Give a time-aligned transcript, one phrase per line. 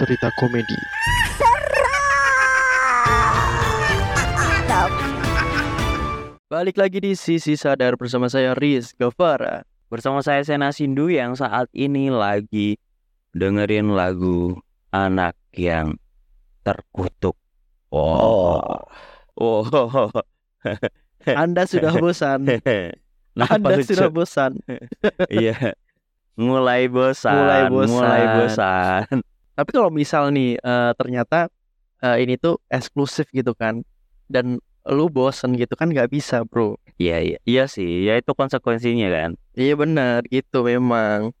[0.00, 0.80] cerita komedi.
[6.48, 9.68] Balik lagi di Sisi Sadar bersama saya Riz Gavara.
[9.92, 12.80] Bersama saya Sena Sindu yang saat ini lagi
[13.36, 14.56] dengerin lagu
[14.88, 16.00] anak yang
[16.64, 17.36] terkutuk.
[17.92, 18.80] Oh.
[19.36, 20.08] Oh.
[21.44, 22.48] Anda sudah bosan.
[23.36, 23.92] Anda lucu?
[23.92, 24.56] sudah bosan.
[25.28, 25.76] Iya.
[26.40, 27.36] Mulai bosan.
[27.36, 27.92] Mulai bosan.
[27.92, 29.20] Mulai bosan.
[29.60, 31.52] Tapi kalau misal nih eh, ternyata
[32.00, 33.84] eh, ini tuh eksklusif gitu kan,
[34.24, 34.56] dan
[34.88, 36.80] lu bosen gitu kan nggak bisa bro.
[36.96, 37.38] Iya, iya.
[37.44, 39.30] Iya sih, ya itu konsekuensinya kan.
[39.52, 41.36] Iya benar gitu memang.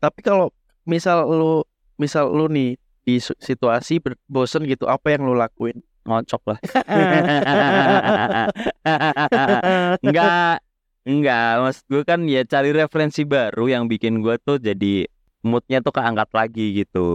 [0.00, 0.48] Tapi kalau
[0.88, 1.68] misal lu
[2.00, 5.84] misal lu nih di situasi bosen gitu, apa yang lu lakuin?
[6.08, 6.58] Ngocok lah.
[10.00, 10.64] Enggak.
[11.04, 15.04] Enggak, maksud gue kan ya cari referensi baru yang bikin gue tuh jadi
[15.42, 17.08] moodnya tuh keangkat lagi gitu.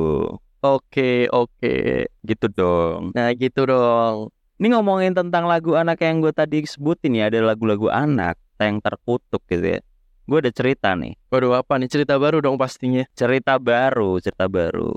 [0.65, 2.09] Oke oke.
[2.25, 3.13] Gitu dong.
[3.13, 4.33] Nah gitu dong.
[4.55, 9.43] Ini ngomongin tentang lagu anak yang gue tadi sebutin ya, ada lagu-lagu anak yang terkutuk
[9.51, 9.79] gitu ya.
[10.25, 13.03] Gue ada cerita nih, Waduh apa nih cerita baru dong pastinya.
[13.13, 14.95] cerita baru, cerita baru.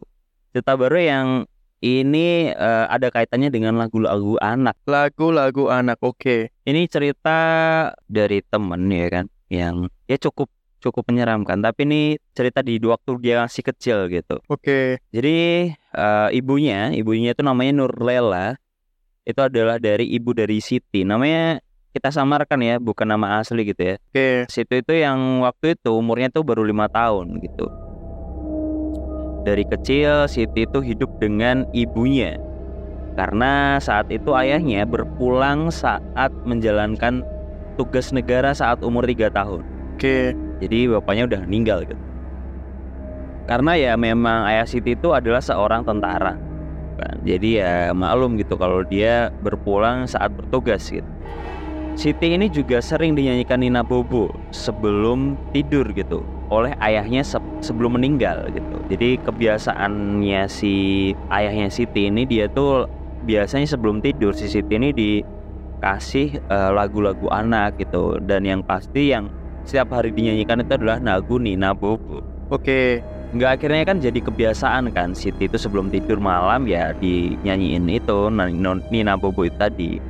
[0.54, 1.26] Cerita baru yang
[1.82, 4.78] ini eh, ada kaitannya dengan lagu-lagu anak.
[4.86, 6.54] Lagu-lagu anak oke.
[6.64, 7.38] Ini cerita
[8.06, 11.58] dari temen ya kan, yang ya cukup cukup menyeramkan.
[11.60, 14.38] Tapi ini cerita di waktu dia masih kecil gitu.
[14.46, 15.02] Oke.
[15.10, 18.56] Jadi eh, ibunya, ibunya itu namanya Nurlela.
[19.28, 21.04] Itu adalah dari ibu dari Siti.
[21.04, 21.60] Namanya
[21.92, 23.94] kita samarkan ya, bukan nama asli gitu ya.
[23.98, 24.48] Oke.
[24.48, 27.66] Siti itu yang waktu itu umurnya tuh baru lima tahun gitu.
[29.44, 32.40] Dari kecil Siti itu hidup dengan ibunya.
[33.18, 37.26] Karena saat itu ayahnya berpulang saat menjalankan
[37.74, 39.66] tugas negara saat umur tiga tahun.
[39.98, 40.47] Oke.
[40.58, 42.04] Jadi bapaknya udah meninggal gitu.
[43.48, 46.36] Karena ya memang ayah Siti itu adalah seorang tentara.
[46.98, 47.16] kan.
[47.22, 51.06] Jadi ya maklum gitu kalau dia berpulang saat bertugas gitu.
[51.98, 58.46] Siti ini juga sering dinyanyikan Nina Bobo sebelum tidur gitu oleh ayahnya se- sebelum meninggal
[58.54, 58.76] gitu.
[58.86, 60.74] Jadi kebiasaannya si
[61.32, 62.86] ayahnya Siti ini dia tuh
[63.26, 69.32] biasanya sebelum tidur si Siti ini dikasih eh, lagu-lagu anak gitu dan yang pasti yang
[69.68, 72.24] setiap hari dinyanyikan itu adalah lagu Nina Bobo.
[72.48, 73.04] Oke.
[73.36, 78.80] Nggak akhirnya kan jadi kebiasaan kan Siti itu sebelum tidur malam ya dinyanyiin itu Nina
[78.88, 80.00] Nina Bobo itu tadi.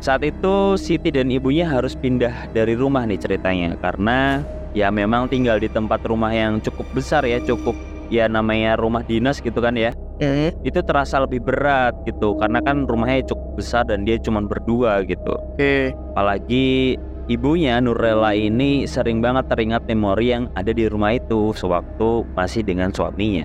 [0.00, 4.40] Saat itu Siti dan ibunya harus pindah dari rumah nih ceritanya karena
[4.72, 7.76] ya memang tinggal di tempat rumah yang cukup besar ya cukup
[8.08, 10.50] ya namanya rumah dinas gitu kan ya Eh.
[10.66, 15.38] itu terasa lebih berat gitu karena kan rumahnya cukup besar dan dia cuma berdua gitu
[15.54, 15.94] Oke.
[16.10, 22.64] apalagi ibunya Nurlela ini sering banget teringat memori yang ada di rumah itu sewaktu masih
[22.64, 23.44] dengan suaminya.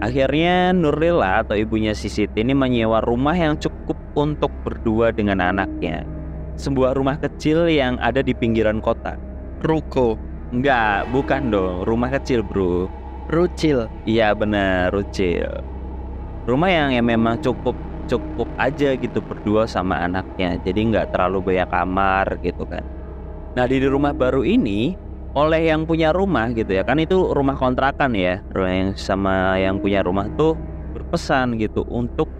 [0.00, 6.02] Akhirnya Nurlela atau ibunya si Siti ini menyewa rumah yang cukup untuk berdua dengan anaknya.
[6.56, 9.20] Sebuah rumah kecil yang ada di pinggiran kota.
[9.62, 10.18] Ruko.
[10.52, 12.86] Enggak, bukan dong, rumah kecil bro.
[13.32, 13.88] Rucil.
[14.04, 15.48] Iya benar, Rucil.
[16.44, 17.72] Rumah yang ya memang cukup
[18.06, 20.60] cukup aja gitu berdua sama anaknya.
[20.60, 22.84] Jadi nggak terlalu banyak kamar gitu kan.
[23.54, 24.96] Nah di rumah baru ini
[25.34, 28.40] oleh yang punya rumah gitu ya kan itu rumah kontrakan ya.
[28.52, 30.54] Rumah yang sama yang punya rumah tuh
[30.94, 32.30] berpesan gitu untuk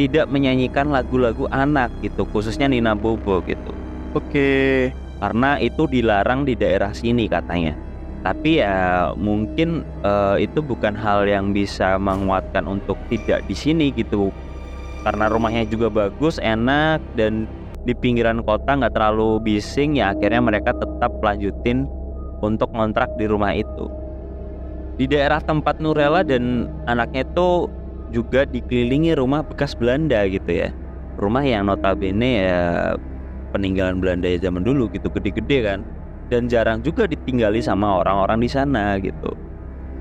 [0.00, 3.74] tidak menyanyikan lagu-lagu anak gitu khususnya Nina Bobo gitu
[4.16, 4.90] Oke.
[5.20, 7.76] karena itu dilarang di daerah sini katanya.
[8.20, 14.32] Tapi ya mungkin eh, itu bukan hal yang bisa menguatkan untuk tidak di sini gitu.
[15.00, 17.48] Karena rumahnya juga bagus, enak dan
[17.88, 21.88] di pinggiran kota nggak terlalu bising ya akhirnya mereka tetap lanjutin
[22.44, 23.88] untuk ngontrak di rumah itu.
[25.00, 27.72] Di daerah tempat Nurella dan anaknya itu
[28.12, 30.68] juga dikelilingi rumah bekas Belanda gitu ya.
[31.16, 32.60] Rumah yang notabene ya
[33.56, 35.80] peninggalan Belanda ya zaman dulu gitu gede-gede kan
[36.30, 39.49] dan jarang juga ditinggali sama orang-orang di sana gitu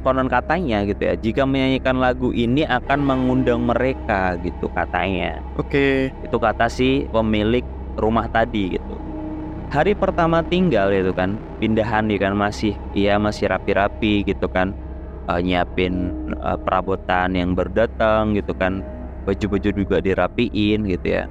[0.01, 5.43] konon katanya gitu ya jika menyanyikan lagu ini akan mengundang mereka gitu katanya.
[5.59, 6.11] Oke.
[6.23, 7.63] itu kata si pemilik
[7.99, 8.95] rumah tadi gitu.
[9.69, 14.73] Hari pertama tinggal itu kan pindahan ya kan masih iya masih rapi-rapi gitu kan.
[15.29, 18.81] Eh, nyiapin eh, perabotan yang berdatang gitu kan.
[19.29, 21.29] Baju-baju juga dirapiin gitu ya.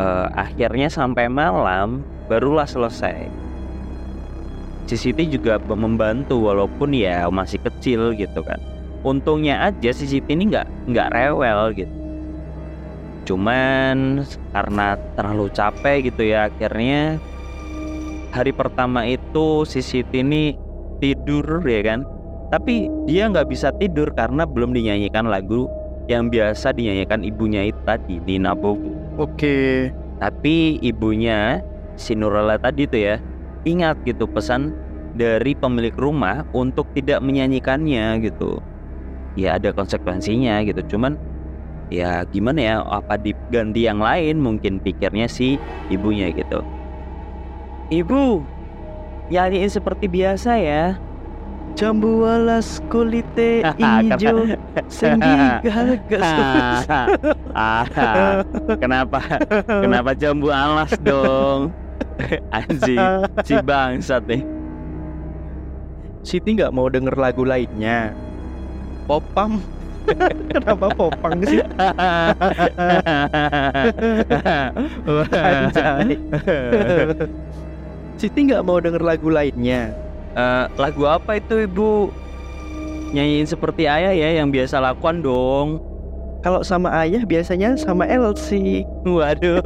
[0.00, 3.49] Eh, akhirnya sampai malam barulah selesai.
[4.96, 8.58] Siti juga membantu walaupun ya masih kecil gitu kan.
[9.06, 11.94] Untungnya aja Siti ini nggak nggak rewel gitu.
[13.28, 17.20] Cuman karena terlalu capek gitu ya akhirnya
[18.34, 20.56] hari pertama itu Siti ini
[21.00, 22.00] tidur ya kan
[22.50, 25.70] Tapi dia nggak bisa tidur karena belum dinyanyikan lagu
[26.10, 28.90] yang biasa dinyanyikan ibunya itu tadi Nina Bobo.
[29.22, 29.94] Oke.
[30.18, 31.62] Tapi ibunya
[31.94, 33.16] si Nurlela tadi tuh ya
[33.64, 34.72] ingat gitu pesan
[35.14, 38.62] dari pemilik rumah untuk tidak menyanyikannya gitu.
[39.34, 40.96] Ya ada konsekuensinya gitu.
[40.96, 41.18] Cuman
[41.90, 45.58] ya gimana ya apa diganti yang lain mungkin pikirnya si
[45.90, 46.62] ibunya gitu.
[47.90, 48.46] Ibu,
[49.34, 50.84] nyanyiin seperti biasa ya.
[51.78, 54.58] Jambu alas kulite ijo
[54.90, 55.30] sendi
[55.62, 56.86] gagas.
[57.54, 57.86] Ah,
[58.78, 59.22] kenapa
[59.86, 61.70] kenapa jambu alas dong?
[62.56, 63.00] Anjing,
[63.44, 64.42] si bangsat nih.
[66.20, 68.12] Siti nggak mau denger lagu lainnya.
[69.08, 69.60] Popam.
[70.52, 71.60] Kenapa popang sih?
[78.20, 79.92] Siti nggak mau denger lagu lainnya.
[80.36, 82.12] Eh, lagu apa itu ibu?
[83.10, 85.89] Nyanyiin seperti ayah ya yang biasa lakukan dong.
[86.40, 88.88] Kalau sama ayah biasanya sama Elsie.
[89.04, 89.60] Waduh,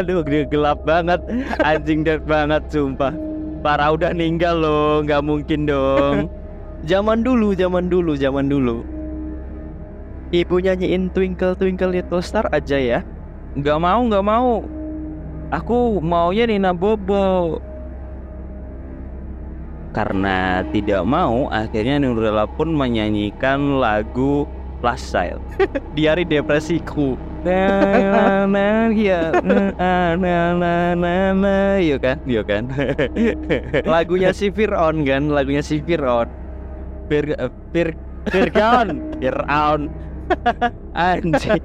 [0.00, 1.20] aduh dia gelap banget,
[1.60, 3.12] anjing dead banget sumpah.
[3.60, 6.32] Parah udah ninggal loh, nggak mungkin dong.
[6.88, 8.80] Zaman dulu, zaman dulu, zaman dulu.
[10.32, 13.04] Ibu nyanyiin Twinkle Twinkle Little Star aja ya.
[13.52, 14.64] Nggak mau, nggak mau.
[15.52, 17.60] Aku maunya Nina Bobo.
[19.92, 24.48] Karena tidak mau, akhirnya Nurella pun menyanyikan lagu
[24.80, 25.40] Last Child.
[25.96, 27.16] Di hari depresiku.
[27.40, 27.68] Ya
[31.80, 32.16] yo kan?
[32.28, 32.68] Yo kan?
[33.96, 36.28] Lagunya si Fir'aun kan, lagunya si Fir'aun.
[37.08, 37.32] Fir
[37.72, 37.96] Fir
[38.28, 38.88] Firgaun.
[39.20, 39.88] Fir'aun.
[40.92, 41.64] Anjing.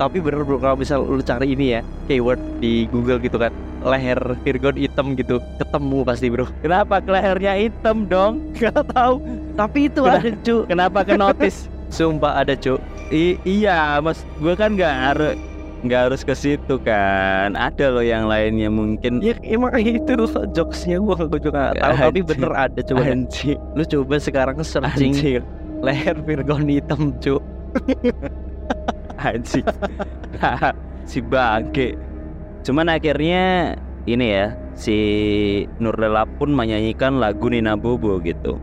[0.00, 3.52] Tapi bener bro kalau misal lu cari ini ya keyword di Google gitu kan
[3.84, 6.48] leher Virgon hitam gitu ketemu pasti bro.
[6.60, 8.52] Kenapa ke lehernya hitam dong?
[8.56, 9.20] Gak tahu.
[9.56, 10.56] Tapi itu ada cu.
[10.68, 12.78] Kenapa ke notice sumpah ada cu
[13.10, 14.22] I- iya mas.
[14.38, 15.34] Gue kan nggak harus
[15.82, 17.58] nggak harus ke situ kan.
[17.58, 19.18] Ada loh yang lainnya mungkin.
[19.18, 20.14] Ya emang itu
[20.54, 23.58] jokesnya gua gua juga gak tahu tapi bener ada coba anjing.
[23.74, 25.44] Lu coba sekarang searching anjing.
[25.80, 27.42] leher Virgon hitam cu
[29.18, 29.66] anjing.
[31.08, 31.98] Si bangke
[32.60, 34.96] cuman akhirnya ini ya si
[35.80, 38.60] Nurlela pun menyanyikan lagu Nina Bobo gitu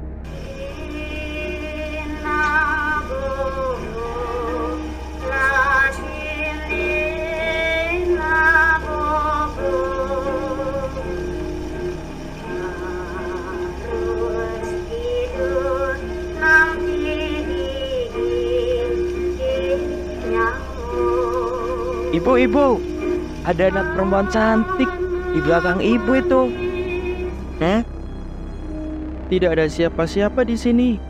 [22.18, 22.68] ibu ibu
[23.46, 24.90] ada anak perempuan cantik
[25.32, 26.42] di belakang ibu itu
[27.58, 27.82] Hah?
[29.34, 31.02] Tidak ada siapa-siapa di sini.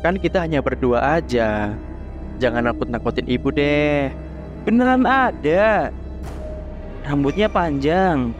[0.00, 1.76] Kan kita hanya berdua aja.
[2.40, 4.08] Jangan nakut-nakutin ibu deh.
[4.62, 5.90] beneran ada
[7.02, 8.30] rambutnya panjang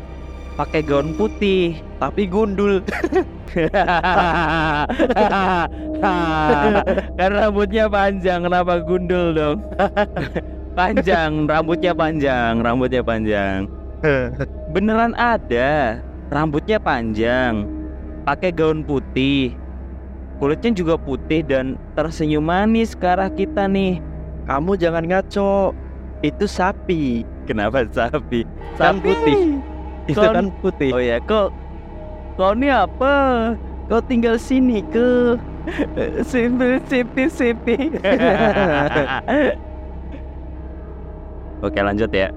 [0.55, 2.81] pakai gaun putih Tapi gundul.
[7.21, 9.61] kan rambutnya panjang kenapa gundul dong
[10.73, 13.69] panjang rambutnya panjang rambutnya panjang
[14.71, 17.69] beneran ada rambutnya panjang
[18.25, 19.55] pakai gaun putih
[20.37, 24.00] kulitnya juga putih dan tersenyum manis ke arah kita nih
[24.43, 25.71] Kamu jangan ngaco.
[26.19, 27.23] Itu sapi.
[27.47, 28.43] kenapa sapi
[28.75, 29.62] Kan putih.
[30.11, 30.91] Itu Kon- kan putih.
[30.91, 31.55] oh ya kok
[32.35, 33.14] kau ini apa
[33.87, 35.38] Kau tinggal sini ke.
[36.26, 37.76] Sipi, sipi, sipi.
[41.62, 42.35] Oke lanjut ya.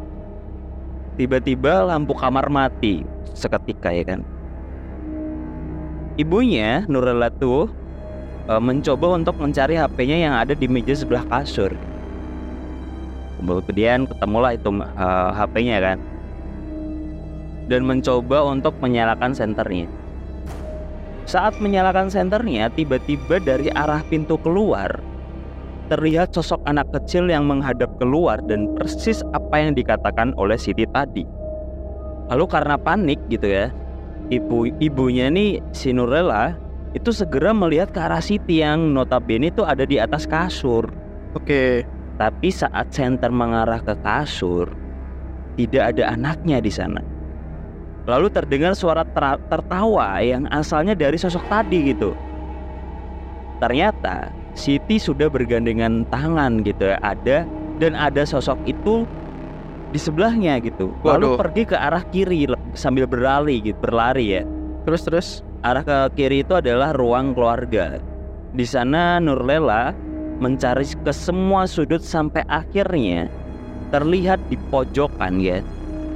[1.18, 3.02] Tiba-tiba lampu kamar mati
[3.34, 4.22] seketika ya kan.
[6.16, 7.74] Ibunya Nurella tuh
[8.46, 11.74] eh, mencoba untuk mencari HP-nya yang ada di meja sebelah kasur.
[13.42, 15.98] Kemudian ketemulah itu eh, HP-nya kan.
[17.66, 19.90] Dan mencoba untuk menyalakan senternya.
[21.26, 25.02] Saat menyalakan senternya, tiba-tiba dari arah pintu keluar
[25.88, 31.26] terlihat sosok anak kecil yang menghadap keluar dan persis apa yang dikatakan oleh Siti tadi.
[32.34, 33.70] Lalu karena panik gitu ya,
[34.34, 36.58] ibu ibunya nih si Nurella
[36.98, 40.90] itu segera melihat ke arah Siti yang notabene itu ada di atas kasur.
[41.38, 41.86] Oke.
[42.16, 44.72] Tapi saat senter mengarah ke kasur,
[45.60, 47.04] tidak ada anaknya di sana.
[48.08, 52.16] Lalu terdengar suara ter- tertawa yang asalnya dari sosok tadi gitu.
[53.60, 57.44] Ternyata Siti sudah bergandengan tangan gitu ya, ada
[57.84, 59.04] dan ada sosok itu
[59.92, 60.96] di sebelahnya gitu.
[61.04, 61.40] Lalu Waduh.
[61.40, 64.44] pergi ke arah kiri sambil berlari gitu, berlari ya.
[64.88, 65.30] Terus terus.
[65.66, 67.98] Arah ke kiri itu adalah ruang keluarga.
[68.54, 69.98] Di sana Nurlela
[70.38, 73.26] mencari ke semua sudut sampai akhirnya
[73.90, 75.66] terlihat di pojokan ya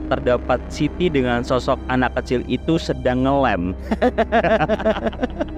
[0.09, 3.77] terdapat Siti dengan sosok anak kecil itu sedang ngelem.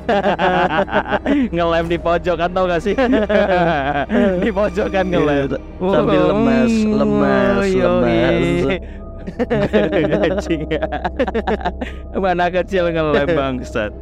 [1.54, 2.94] ngelem di pojokan tau gak sih?
[4.42, 5.58] di pojokan ngelem.
[5.78, 8.42] Sambil lemas, lemas, lemas.
[10.20, 10.62] Anjing.
[12.22, 13.92] Mana kecil ngelem bangsat.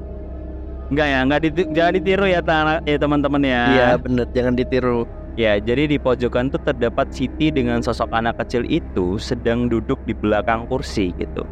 [0.89, 2.41] Enggak ya, enggak diti- jangan ditiru ya
[2.89, 3.63] ya teman-teman ya.
[3.69, 5.05] Iya bener, jangan ditiru.
[5.39, 10.11] Ya, jadi di pojokan tuh terdapat Siti dengan sosok anak kecil itu sedang duduk di
[10.11, 11.47] belakang kursi gitu.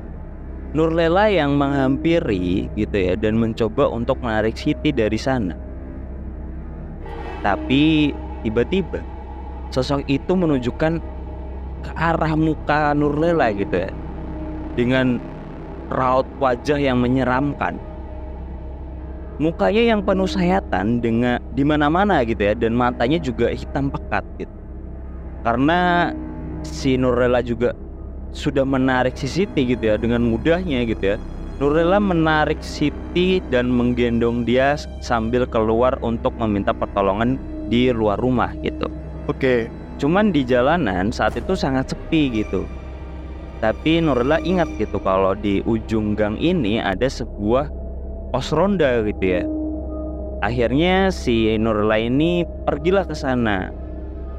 [0.76, 5.56] Nurlela yang menghampiri gitu ya dan mencoba untuk menarik Siti dari sana.
[7.40, 8.12] Tapi
[8.44, 9.00] tiba-tiba
[9.72, 11.00] sosok itu menunjukkan
[11.80, 13.92] ke arah muka Nurlela gitu ya.
[14.76, 15.16] Dengan
[15.88, 17.80] raut wajah yang menyeramkan
[19.40, 24.56] mukanya yang penuh sayatan dengan di mana-mana gitu ya dan matanya juga hitam pekat gitu.
[25.40, 26.12] Karena
[26.60, 27.72] si Nurlela juga
[28.32, 31.16] sudah menarik si Siti gitu ya dengan mudahnya gitu ya.
[31.56, 37.40] Nurlela menarik Siti dan menggendong dia sambil keluar untuk meminta pertolongan
[37.72, 38.92] di luar rumah gitu.
[39.26, 39.72] Oke.
[39.96, 42.68] Cuman di jalanan saat itu sangat sepi gitu.
[43.64, 47.72] Tapi Nurlela ingat gitu kalau di ujung gang ini ada sebuah
[48.28, 49.42] pos ronda gitu ya.
[50.44, 53.72] Akhirnya si Nurlela ini pergilah ke sana.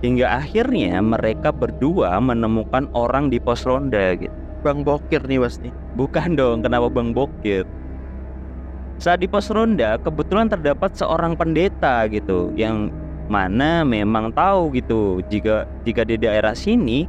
[0.05, 4.33] Hingga akhirnya mereka berdua menemukan orang di pos ronda gitu.
[4.61, 5.69] Bang Bokir nih pasti.
[5.97, 7.65] Bukan dong, kenapa Bang Bokir?
[8.97, 12.89] Saat di pos ronda kebetulan terdapat seorang pendeta gitu yang
[13.29, 17.05] mana memang tahu gitu jika jika di daerah sini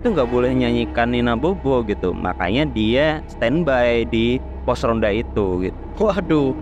[0.00, 5.76] itu nggak boleh nyanyikan Nina Bobo gitu makanya dia standby di pos ronda itu gitu
[5.96, 6.52] Waduh.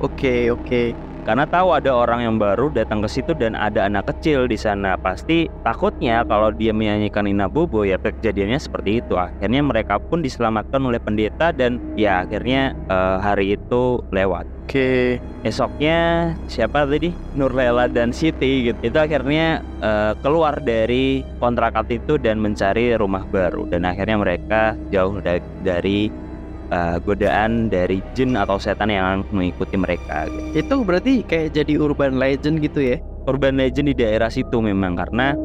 [0.00, 0.96] Oke, oke.
[1.22, 4.96] Karena tahu ada orang yang baru datang ke situ dan ada anak kecil di sana.
[4.96, 9.14] Pasti takutnya kalau dia menyanyikan Nina Bobo ya kejadiannya seperti itu.
[9.16, 14.60] Akhirnya mereka pun diselamatkan oleh pendeta dan ya akhirnya eh, hari itu lewat.
[14.70, 15.18] Oke.
[15.42, 17.10] esoknya siapa tadi?
[17.34, 18.78] Nurlela dan Siti gitu.
[18.86, 23.66] Itu akhirnya eh, keluar dari kontrakan itu dan mencari rumah baru.
[23.66, 26.29] Dan akhirnya mereka jauh da- dari
[26.70, 30.64] eh, godaan dari jin atau setan yang mengikuti mereka gitu.
[30.64, 32.98] Itu berarti kayak jadi urban legend gitu ya?
[33.28, 35.36] urban legend di daerah situ memang karena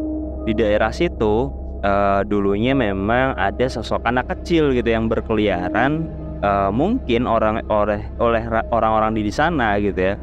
[0.45, 1.51] di daerah situ
[1.85, 6.07] eh, dulunya memang ada sosok anak kecil gitu yang berkeliaran
[6.39, 10.15] eh, mungkin orang oleh oleh ra- orang-orang di sana gitu ya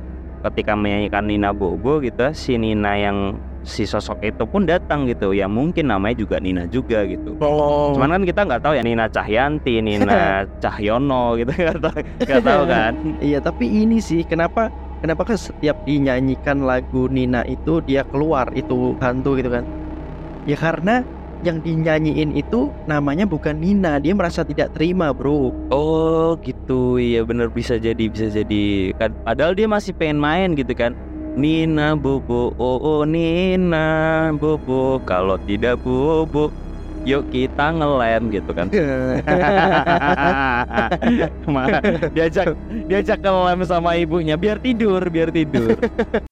[0.43, 5.47] ketika menyanyikan Nina Bobo gitu si Nina yang si sosok itu pun datang gitu ya
[5.47, 7.95] mungkin namanya juga Nina juga gitu Oh.
[7.95, 12.63] cuman kan kita nggak tahu ya Nina Cahyanti Nina Cahyono gitu nggak tahu nggak tahu
[12.67, 12.93] kan
[13.29, 14.67] Iya, tapi ini sih kenapa
[14.99, 19.63] kenapa kan setiap dinyanyikan lagu Nina itu dia keluar itu hantu gitu kan?
[20.43, 21.07] Ya karena
[21.43, 25.51] yang dinyanyiin itu namanya bukan Nina, dia merasa tidak terima, Bro.
[25.75, 28.95] Oh gitu, iya bener bisa jadi bisa jadi.
[28.95, 30.95] Kan, padahal dia masih pengen main gitu kan.
[31.33, 36.53] Nina bobo, oh, oh Nina bobo, kalau tidak bobo,
[37.09, 38.69] yuk kita ngelem gitu kan.
[42.13, 42.53] Diajak
[42.85, 45.81] diajak ngelem sama ibunya biar tidur, biar tidur.